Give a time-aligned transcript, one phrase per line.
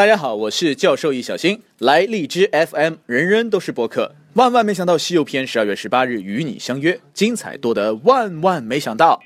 [0.00, 4.14] 大家好，我是教授易小星，来荔枝 FM，人人都是播客。
[4.32, 9.20] 万万没想到，《西游篇》十二月十八日与你相约，精彩多得万万没想到。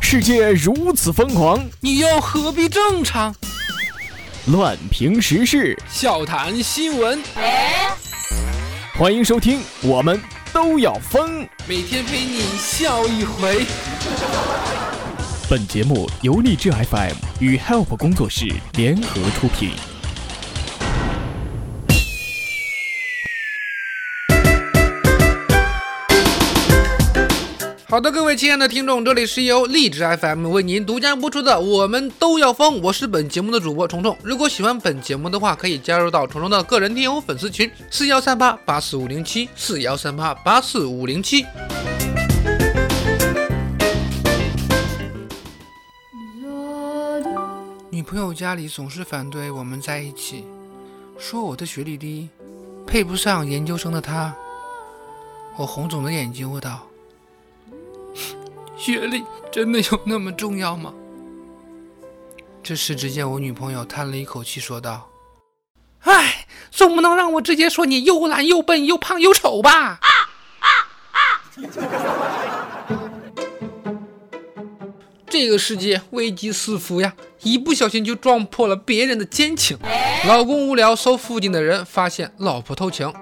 [0.00, 3.34] 世界如此疯狂，你又何必正常？
[4.46, 7.22] 乱评时事，笑谈新闻，
[8.94, 10.18] 欢迎收听，我们
[10.50, 11.46] 都要疯。
[11.68, 13.66] 每天陪你笑一回。
[15.50, 19.70] 本节目由荔枝 FM 与 Help 工作室联合出品。
[27.88, 34.16] 好的，各位亲爱的听众，这里是由荔枝 FM 为您独家播出的《我们都要疯》，我是本节目的主播虫虫。
[34.22, 41.44] 如果喜欢本节目的话，可以加入到虫虫的个人听友粉丝群：四幺三八八四五零七四幺三八八四五零七。
[48.00, 50.46] 女朋友家里总是反对我们在一起，
[51.18, 52.30] 说我的学历低，
[52.86, 54.34] 配不上研究生的他。
[55.58, 56.86] 我红肿的眼睛问道。
[58.74, 60.94] 学历真的有那么重要吗？
[62.62, 65.06] 这时，只见我女朋友叹了一口气，说道
[66.04, 70.00] ：“哎，总不能让我直接说你又懒又笨又胖又丑吧？”
[75.30, 77.14] 这个世界危机四伏呀，
[77.44, 79.78] 一不小心就撞破了别人的奸情。
[80.26, 83.12] 老公无聊搜附近的人，发现老婆偷情。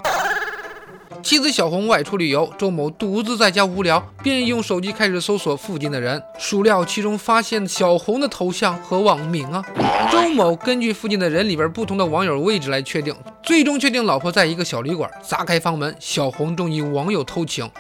[1.28, 9.62] 妻子小红外出旅游，周某独自在家无聊，便用手机开始搜索附近的人，孰料其中发现小红的头像和网名啊。
[10.10, 15.10] 周某根据附近的人里边不同的网友位置来确定，最终确定老婆在一个小旅馆。
[15.22, 17.70] 砸开房门，小红正与网友偷情。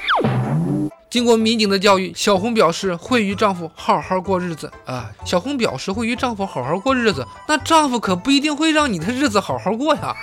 [1.08, 5.10] 经过民警的教育，小红表示会与丈夫好好过日子啊。
[5.24, 10.14] 小红表示会与丈夫好好过日子，那丈夫可不一定会让你的日子好好过呀。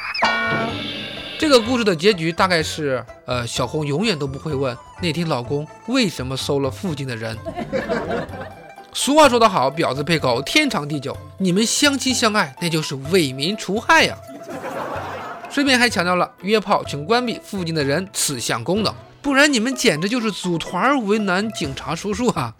[1.38, 7.38] 这个故事的结局大概是，呃，小红永远都不会问那天老公为什么搜了附近的人。
[8.94, 11.16] 俗话说得好，婊子配狗，天长地久。
[11.38, 14.16] 你们相亲相爱，那就是为民除害呀。
[15.52, 22.54] 顺便还强调了，约炮请关闭附近的人此项功能，不然你们简直就是组团为难警察叔叔啊。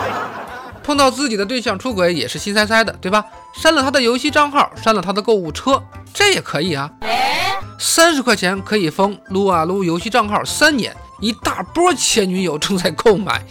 [0.84, 3.24] 碰到自己的对象出轨也是心塞塞的，对吧？
[3.54, 5.82] 删了他的游戏账号，删了他的购物车，
[6.12, 6.90] 这也可以啊。
[7.78, 13.42] 三十块钱可以封撸啊撸游戏账号三年，一大波前女友正在购买。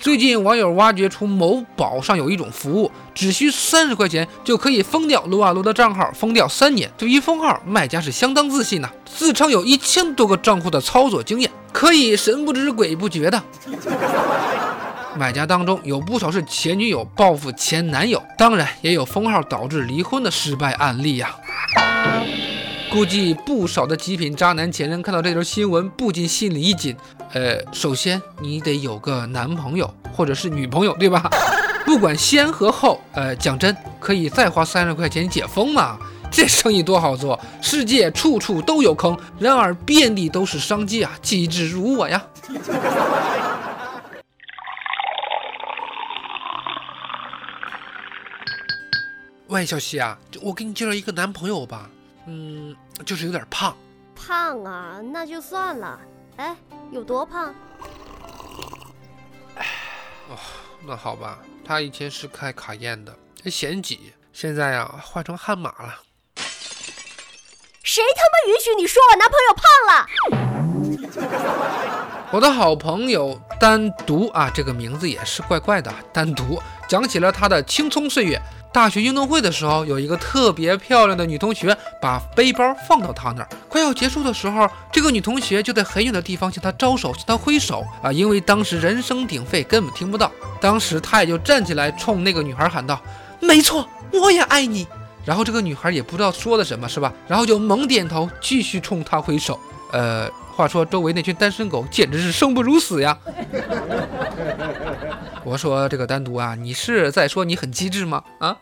[0.00, 6.90] 最近网友挖掘出某宝上有一种服务，只需三十块钱就可以封掉撸啊撸的账号，封掉三年。
[6.96, 13.42] 对于封号，卖家是相当自信呐，自称有一千多个账户的操作经验，可以神不知鬼不觉的。
[15.16, 21.34] 买家当中有不少是前女友报复前男友，当然也有封号导致离婚的失败案例呀。
[22.90, 26.96] 估计不少的极品渣男前任看到这条新闻，不禁心里一紧。
[27.32, 31.28] 呃，首先你得有个男朋友或者是女朋友，对吧？
[31.84, 35.98] 不管先和后，呃，讲真，可以再花三十块钱解封嘛？
[36.32, 41.12] 这生意多好做，世界处处都有坑，然而遍地都是商机啊！
[41.22, 42.22] 机智如我呀！
[49.46, 51.88] 喂，小西啊，我给你介绍一个男朋友吧。
[52.30, 53.76] 嗯，就是有点胖，
[54.14, 55.98] 胖啊，那就算了。
[56.36, 56.56] 哎，
[56.90, 57.54] 有多胖？
[59.56, 59.66] 哎，
[60.28, 60.36] 哦，
[60.86, 61.38] 那好吧。
[61.64, 63.16] 他以前是开卡宴的，
[63.46, 66.00] 嫌挤，现在呀换成悍马了。
[67.82, 70.06] 谁他妈允许你说我男朋友胖了？
[72.30, 75.90] 我的好朋友单独啊，这个名字也是怪怪的。
[76.12, 78.40] 单独讲起了他的青葱岁月。
[78.72, 83.48] 大学运动会的时候，有一个特别漂亮的女同学把背包放到他那儿。
[83.68, 88.12] 快要结束的时候，这个女同学就在很远的地方向他招手，向他挥手啊！
[88.12, 90.30] 因为当时人声鼎沸，根本听不到。
[90.60, 93.00] 当时他也就站起来，冲那个女孩喊道
[93.40, 94.86] ：“没错，我也爱你。”
[95.24, 97.12] 然后这个女孩也不知道说的什么，是吧？
[97.26, 99.58] 然后就猛点头，继续冲他挥手。
[99.92, 103.16] 呃，话说周围那群单身狗简直是生不如死呀！
[105.44, 108.22] 我说这个单独啊，你是在说你很机智吗？
[108.38, 108.56] 啊，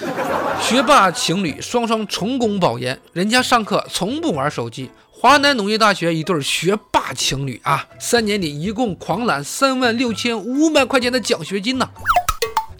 [0.62, 4.90] 学霸情侣双双成功保研，人家上课从不玩手机。
[5.10, 11.88] 华南农业大学一对学霸情侣啊，三年里一共狂揽三万六千五百块钱的奖学金呢。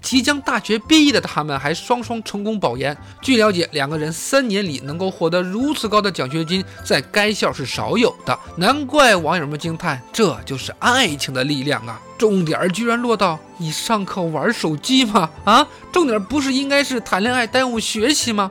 [0.03, 2.97] 即将大学毕业的他们还双双成功保研。
[3.23, 8.39] 据了解，两个人三年里能够获得如此高的奖学金，在该校是少有的。
[8.57, 12.01] 难怪网友们惊叹，这就是爱情的力量啊！
[12.19, 15.31] 重点居然落到你上课玩手机吗？
[15.45, 18.51] 啊，重点不是应该是谈恋爱耽误学习吗？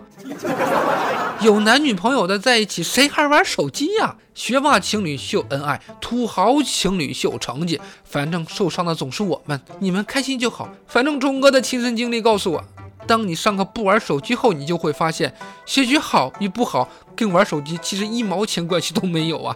[1.41, 4.15] 有男女朋友的在一起，谁还玩手机呀？
[4.35, 10.69] 学霸情侣秀恩爱，土豪情侣秀成绩，反正受伤的总是我们，你们开心就好。
[10.85, 12.63] 反正钟哥的亲身经历告诉我，
[13.07, 15.33] 当你上课不玩手机后，你就会发现，
[15.65, 19.55] 学习好与不好跟玩手机其实一毛钱关系都没有啊。